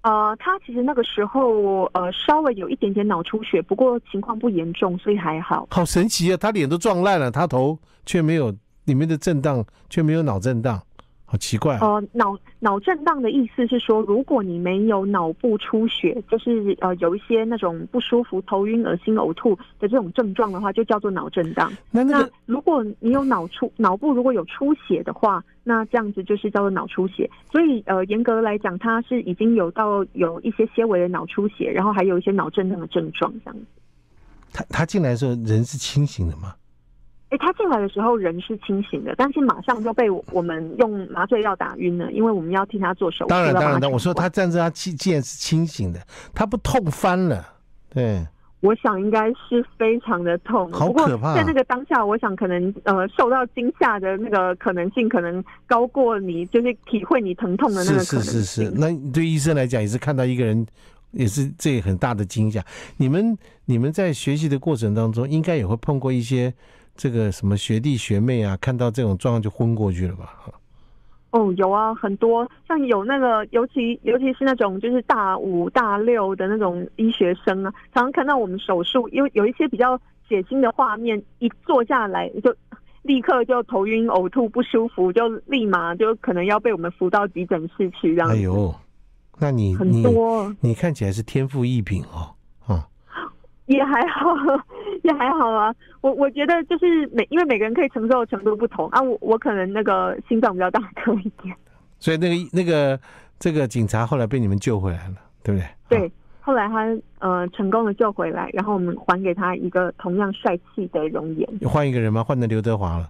[0.02, 5.68] 呃，他其实那个时候呃稍微有一点点脑出血，不过情况不严重，所以还好。
[5.70, 6.38] 好神奇啊！
[6.38, 8.52] 他脸都撞烂了，他头却没有。
[8.92, 10.78] 里面的震荡却没有脑震荡，
[11.24, 11.80] 好奇怪啊。
[11.82, 21.72] 呃，脑脑震荡的意思是说，如果你没有脑部出血，就是呃有一些那种不舒服、头晕、恶心、呕吐的这种症状的话，就叫做脑震荡。
[21.90, 27.32] 那那如果你有脑出脑部如果有出血的话，那这样子就是叫做脑出血。
[27.50, 33.66] 所以呃严格来讲，它是已经有到有一些些微的脑出血，然后还有一些脑震荡的症状这样子。
[34.52, 36.54] 他他进来的时候人是清醒的吗？
[37.32, 43.28] 哎，他进来的时候人是清醒的，但是马上就被我们用麻醉药打晕了，因为我们要替他做手术。
[43.30, 46.00] 当然，当然，我说他站着，他既既然是清醒的，
[46.34, 47.42] 他不痛翻了。
[47.90, 48.22] 对，
[48.60, 51.34] 我想应该是非常的痛，好可怕。
[51.34, 58.22] 在那个当下，我想可能呃受到惊吓的那个可能性，可能高过你就是体会你疼痛的那个可能性。
[58.22, 60.68] 是是是是，那对医生来讲也是看到一个人，
[61.12, 62.62] 也是这很大的惊吓。
[62.98, 66.54] 你们你们在学习的过程当中，应该也会碰过一些。
[66.96, 70.38] 这个什么学弟学妹啊，看到这种状况就昏过去了吧？
[71.32, 82.54] 哦，有啊，很多像有那个，尤其尤其是那种就是大五大六的那种医学生啊，常常看到我们手术，因为有一些比较血腥的画面，一坐下来就
[83.04, 88.30] 立刻就头晕呕吐不舒服，就立马就可能要被我们扶到急诊室去这样。
[88.30, 88.76] 哎呦，
[89.40, 92.36] 那你很多你，你看起来是天赋异禀哦。
[93.72, 94.34] 也还好，
[95.04, 95.74] 也还好啊。
[96.02, 99.02] 我我觉得就是每因为每个人可以承受的程度不同啊。
[99.02, 101.56] 我我可能那个心脏比较大颗一点，
[102.00, 103.00] 所以那个那个
[103.40, 106.00] 这个警察后来被你们救回来了，对不对？
[106.00, 106.86] 对，后来他
[107.20, 111.48] 呃成功的救回来，然后我们还给他一个同样帅气的容颜。
[111.70, 112.24] 换一个人吗？
[112.24, 113.10] 换成刘德华了。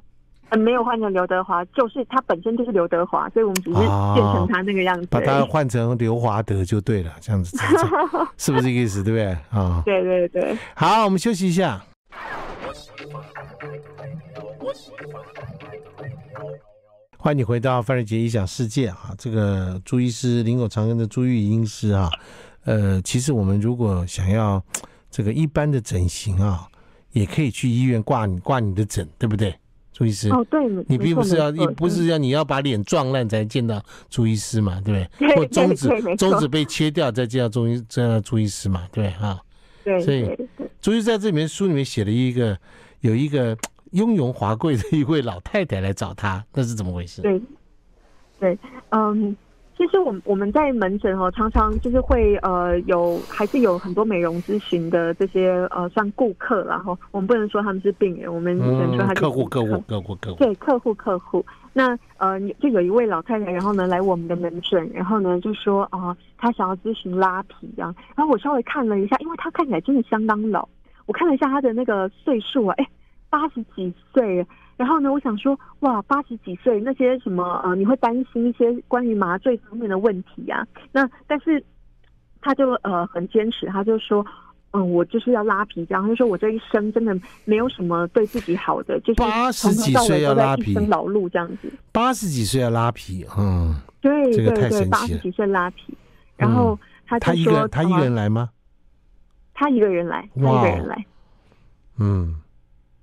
[0.51, 3.87] 嗯，没有换成刘德华，就是他本身就是刘德华，所以我们只是变
[4.33, 7.57] 成他那个样子，把他换成刘华德就对了，这样子，
[8.37, 9.01] 是不是这个意思？
[9.01, 9.59] 对不对？
[9.59, 10.57] 啊，对对对。
[10.75, 11.81] 好，我们休息一下。
[17.17, 19.13] 欢迎你回到范瑞杰异想世界啊！
[19.17, 22.09] 这个朱医师林口长庚的朱玉英师啊，
[22.65, 24.61] 呃，其实我们如果想要
[25.11, 26.67] 这个一般的整形啊，
[27.11, 29.55] 也可以去医院挂你挂你的诊，对不对？
[30.01, 30.29] 朱医师。
[30.29, 35.35] 哦，对，你并不是要，你不是要你要把脸撞烂才见到朱医师嘛，对不对？
[35.35, 39.39] 或中指中指被切掉再见到中医见到朱医师嘛，对哈。
[39.83, 40.27] 对，所以
[40.81, 42.57] 朱医师在这里面书里面写了一个
[43.01, 43.55] 有一个
[43.91, 47.21] 雍容华贵的一位老太太来找他，那是怎么回事？
[47.21, 47.39] 对，
[48.39, 48.57] 对，
[48.89, 49.37] 嗯。
[49.81, 60.37] 其实我我们在门诊哦，常常就是会呃有还是有很多美容咨询的这些呃算顾客，然后我们不能说他们是病人，我们只能说他是客户，客户，客户，客户。
[60.37, 61.43] 对，客户，客户。
[61.73, 70.69] 那呃就有一位老太太，然后呢来我们的门诊，然后呢就说啊，她、呃、想要咨询拉皮啊，然后我稍微看了一下，因为她看起来真的相当老，
[71.07, 72.87] 我看了一下她的那个岁数啊，哎，
[73.31, 74.45] 八十几岁。
[74.81, 80.67] 然后呢，我想说，哇，八十几岁那些什么呃，你会担心一些关于麻醉方面的问题呀、啊？
[80.91, 81.63] 那但是
[82.41, 84.25] 他就呃很坚持，他就说，
[84.71, 87.15] 嗯、呃，我就是要拉皮，这样他就说我这一生真的
[87.45, 91.71] 没有什么对自己好的，就是八十几岁要拉皮，老路这样子。
[91.91, 95.95] 八十几岁要拉皮，嗯，对这个太对对，八十几岁拉皮，
[96.35, 98.49] 然后他他一个他一个人来吗？
[99.53, 101.05] 他一个人来，他一个人来，
[101.99, 102.35] 嗯。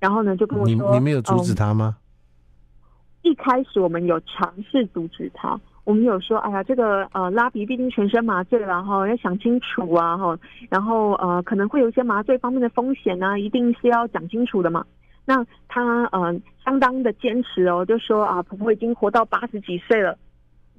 [0.00, 1.96] 然后呢，就跟我说：“你你没有阻止他吗？”
[3.24, 14.84] 嗯，一开始我们有尝试阻止他，我们有说：“哎呀，这个呃拉皮毕竟全身麻醉了哈，要想清楚啊哈，然后呃可能会有一些麻醉方面的风险呢，一定是要讲清楚的嘛。”
[15.26, 16.34] 那他呃
[16.64, 20.16] 相当的坚持哦，就说啊，婆婆已经活到八十几岁了，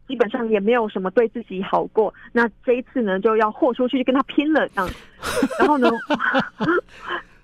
[0.08, 2.12] 基本上也没有什么对自己好过。
[2.32, 4.90] 那这一次呢，就要豁出去就跟他拼了这样。
[5.60, 5.88] 然后呢？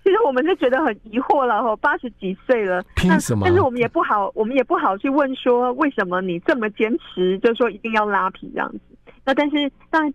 [0.06, 3.42] 其实我们就觉得很疑惑了哈，八十几岁了，凭什么？
[3.44, 8.80] 但是我们也不好，我们也不好去问说为什么你这么坚持，就是说一定要拉皮这样子。
[9.26, 10.14] 那但是，但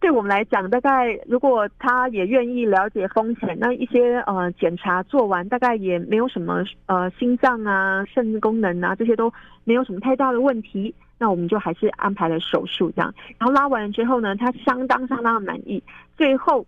[0.00, 9.30] 对我们来讲，大概如果他也愿意了解风险，那一些呃检查做完，大概也没有什么呃心脏啊、肾功能啊这些都
[9.64, 13.14] 没有什么太大的问题，那我们就还是安排了手术这样。
[13.36, 15.82] 然后拉完了之后呢，他相当相当的满意，
[16.16, 16.64] 最后。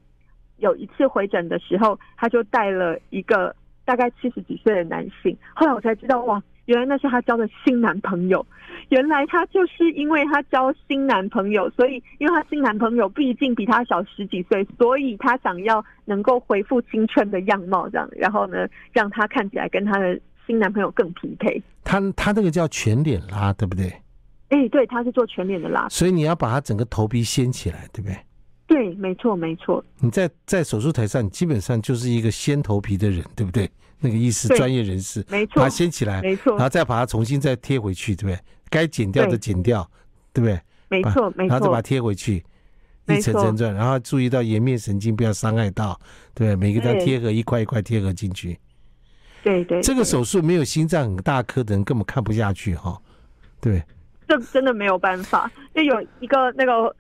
[0.58, 5.36] 有一次回诊的时候，他就带了一个大概七十几岁的男性。
[5.54, 8.44] 后来我才知道，哇，原来那是他交的新男朋友。
[8.90, 21.60] 原来他就是因为他交新男朋友，所以因为他新男朋友毕竟比他小十几岁，所以他想要能够恢复青春的样貌，这样，然后呢，让他看起来跟他的新男朋友更匹配。
[21.82, 23.88] 他他那个叫全脸拉，对不对？
[24.48, 28.16] 哎、欸，对，他是做全脸的拉，所以你要把他整个头皮掀起来，对不对？
[28.66, 29.84] 对，没错，没错。
[30.00, 33.70] 你在在手术台上，你基本上就是一个掀头皮的人，对不对？
[34.00, 38.38] 那个医师专业人士，没错，把它掀起来，没错，然后再把它重新再贴回去，对不对？
[38.68, 39.88] 该剪掉的剪掉，
[40.32, 40.60] 对，不对？
[40.88, 41.48] 没错，没错。
[41.48, 42.44] 然后再把它贴回去，
[43.08, 45.98] 一层层转，然后注意到颜面神经不要伤害到，
[46.34, 48.58] 对，对，每个都贴合一块一块贴合进去。
[49.42, 49.82] 对对，对。
[49.82, 53.00] 这个手术没有心脏很大颗的人根本看不下去哈，
[53.60, 53.82] 对。
[54.28, 56.94] 这真的没有办法，就有一个那个。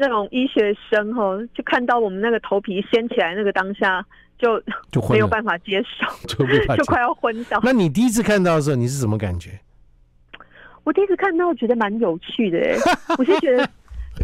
[0.00, 4.04] 那种医学生哈，就看到我们那个头皮掀起来那个当下，
[4.38, 4.58] 就
[4.90, 7.60] 就没有办法接受， 就 就快要昏倒。
[7.62, 9.60] 那你第一次看到的时候，你是什么感觉？
[10.82, 12.76] 我第一次看到，觉得蛮有趣的，哎，
[13.18, 13.68] 我是觉得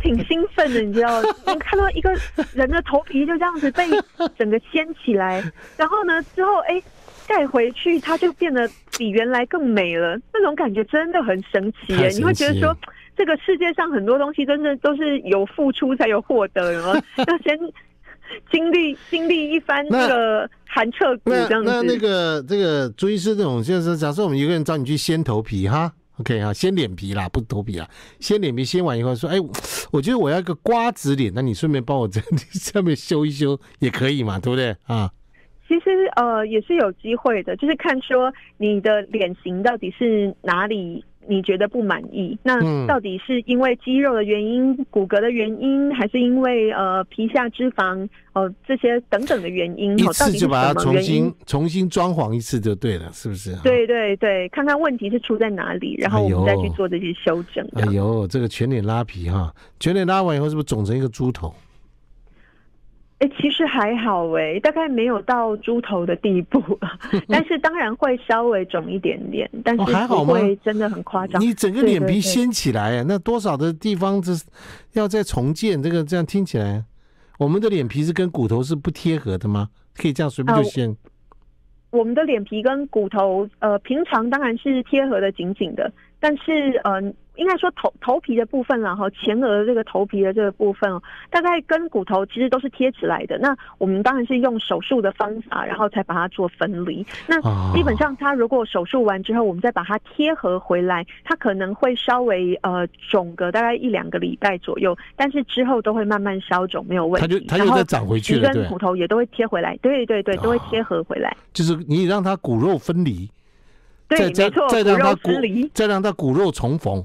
[0.01, 2.11] 挺兴奋的，你知道，你看到一个
[2.55, 3.85] 人的头皮就这样子被
[4.39, 5.45] 整个掀起来，
[5.77, 6.83] 然后呢，之后哎
[7.29, 12.75] 盖回去，它就变得比原来更美了，那种感觉真的很神奇耶，你会觉得说。
[13.17, 16.93] 这个世界上很多东西真的都是有付出才有获得，然后
[17.27, 17.59] 要先
[18.51, 21.71] 经历经历一番那个寒彻骨这样子。
[21.71, 27.89] 那那，那个这个朱医师这种，就是假设我们一个人找你去掀头皮哈，OK 哈，掀脸皮啦，不头皮啦，
[28.21, 29.37] 掀脸皮掀完以后说，哎，
[29.91, 32.21] 我觉得我要一个瓜子脸，那你顺便帮我在
[32.53, 35.11] 上面修一修也可以嘛，对不对啊？
[35.67, 41.03] 其实呃也是有机会的，就是看说你的脸型到底是哪里。
[41.29, 42.39] 你觉得不满意？
[42.43, 49.97] 那到底是因为肌肉的原因、嗯、骨骼的原因，还是因为呃皮下脂肪哦、呃、这些等等的原因？
[49.99, 53.55] 一次就把它重新重新装潢一次就对了，是不是？
[53.63, 57.67] 对对对，看看问题是出在哪里，然后我们再去做这些修正。
[57.75, 61.55] 哎呦，这个全脸拉皮哈，全脸拉完以后是不是肿成一个猪头？
[63.19, 66.63] 哎、欸，其实还好哎、欸，大概没有到猪头的地步，
[67.29, 71.41] 但是当然会稍微肿一点点，但是不会真的很夸张。
[71.41, 74.45] 你整个脸皮掀起来，那多少的地方是
[74.93, 75.83] 要再重建？
[75.83, 76.85] 这个这样听起来，
[77.39, 79.71] 我们的脸皮是跟骨头是不贴合的吗？
[79.97, 80.91] 可以这样随便就掀？
[80.91, 80.97] 呃，
[81.99, 87.01] 我们的脸皮跟骨头，呃，平常当然是贴合的紧紧的，但是呃，
[87.37, 93.39] 应该说头头皮的部分，然后前额这个头皮的这个部分哦，大概跟骨头其实都是贴起来的。
[93.39, 97.07] 那我们当然是用手术的方法，然后才把它做分离。
[97.27, 97.41] 那
[97.75, 107.27] 基本上，它如果手术完之后，我们再把它贴合回来，它可能会稍微呃肿个大概一两个礼拜左右，但是之后都会慢慢消肿，没有问题。
[107.29, 111.37] 它就它就再长回去了，跟骨头也都会贴回来，对对对，都会贴合回来。
[111.53, 113.31] 就是你让它骨肉分离，
[114.09, 117.05] 对，没错，再让它骨肉分离，再让它骨肉重逢。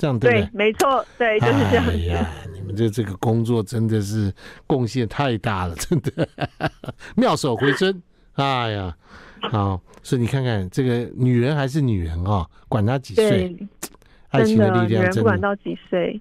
[0.00, 1.84] 这样对，对，没错，对，就是这样。
[1.86, 4.32] 哎呀，你们这这个工作真的是
[4.66, 6.26] 贡献太大了， 真的
[7.16, 8.02] 妙手回春。
[8.32, 8.96] 哎呀，
[9.42, 13.54] 好，所以你看看这个女人还是女人啊、哦，管她几岁，
[14.30, 16.18] 爱情的力量真的，不管到几岁，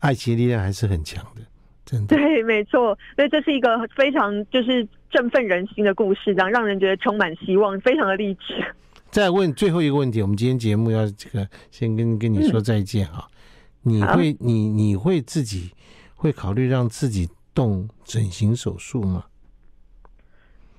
[0.00, 1.42] 爱情的力量还是很强的，
[1.84, 2.16] 真的。
[2.16, 8.74] 对，没错，所以这是一个非常就是振奋人心的故事，这样让人觉得充满希望，非常的励志。
[9.10, 13.26] 再问最后一个问题，我们今天节目要这个先跟跟你说再见啊、
[13.84, 13.92] 嗯。
[13.94, 15.70] 你会你你会自己
[16.14, 19.24] 会考虑让自己动整形手术吗？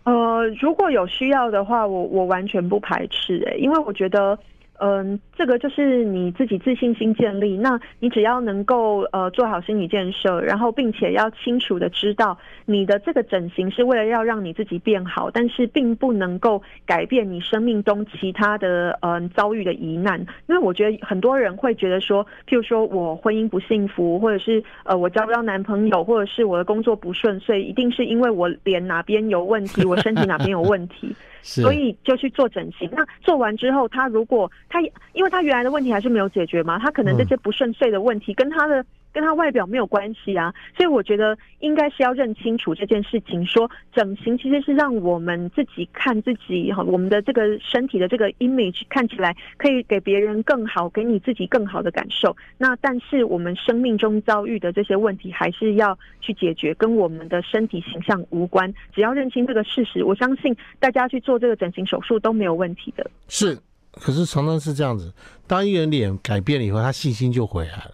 [0.04, 4.38] 呃，如果有需要的话，我我完全不排斥哎、欸，因为我觉得。
[4.80, 7.58] 嗯，这个就是你自己自信心建立。
[7.58, 20.20] 那你只要能够呃做好心理建设，然后并且要清楚的知道你的这个整形是为了要让你自己变好，但是并不能够改变你生命中其他的嗯、遭遇的疑难。
[20.48, 31.14] 因为我觉得很多人会觉得说，譬如说我婚姻不幸福，或者是呃我交不到男朋友，或者是我的工作不顺遂，一定是因为我脸哪边有问题，我身体哪边有问题。
[31.42, 32.90] 所以就去做整形。
[32.92, 34.80] 那做完之后，他如果他
[35.14, 38.86] 因为他原来的问题还是没有解决嘛，他可能这些不顺遂的问题跟他的。
[39.12, 43.44] 跟他外表没有关系啊，所以我觉得应该是要认清楚这件事情。
[43.44, 52.38] 说整形其实是让我们自己看自己哈，我们的这个身体的这个 image 看起来可以给别人更好，给你自己更好的感受。
[52.56, 58.72] 那但是我们生命中遭遇的这些问题还是要去解决，跟我们的身体形象无关。
[58.94, 63.10] 只要认清这个事实，我相信大家去做这个整形手术都没有问题的。
[63.28, 63.58] 是，
[63.94, 65.14] 可是常常是这样子，
[65.48, 67.92] 当一个人脸改变了以后，他信心就回来了。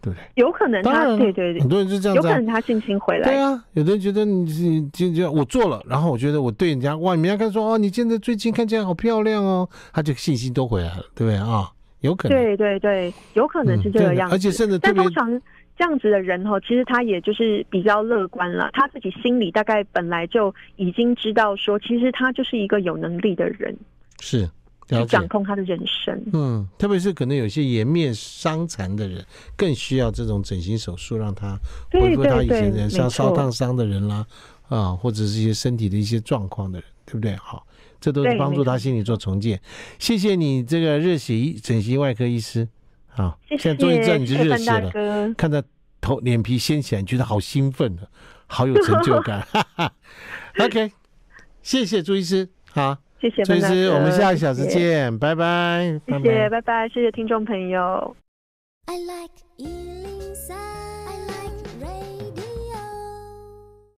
[0.00, 0.22] 对不对？
[0.36, 3.28] 有可能他对对对，很多人是这样子，有可能他信心回来。
[3.28, 11.68] 对啊，有的人觉得你就就我做了，然后我觉得我对人家哇，人家看说哦，你现在最近看起来好漂亮哦，他就信心都回来了，对不对啊？
[12.02, 14.36] 有可能，对对对，有可能是这个样子。
[14.36, 15.28] 而且甚至但通常
[15.76, 23.76] 这样子的人哈，其实他也就是比较乐观了，他自己心里大概本来就已经知道说，其实他就是一个有能力的人。
[24.20, 24.48] 是。
[24.88, 29.22] 去掌控他的人生，嗯，特别是可能有些颜面伤残的人，
[29.54, 31.58] 更需要这种整形手术，让他
[31.90, 34.26] 恢复他以前的像烧烫伤的人啦，
[34.68, 37.36] 啊，或者是一些身体的一些状况的人，对不对？
[37.36, 37.66] 好，
[38.00, 39.60] 这都是帮助他心理做重建。
[39.98, 42.66] 谢谢你这个热血医整形外科医师，
[43.08, 45.62] 好，现在终于知道你是热血了，看到
[46.00, 48.08] 头脸皮掀起来，你觉得好兴奋的，
[48.46, 49.42] 好有成就感。
[49.52, 49.92] 哈哈。
[50.64, 50.92] OK，
[51.62, 52.96] 谢谢朱医师，好。
[53.20, 53.42] 谢谢，
[53.90, 56.00] 我们下个小时见，拜拜。
[56.06, 58.16] 谢谢，拜拜，谢谢听众朋友。
[58.86, 60.77] I like 103。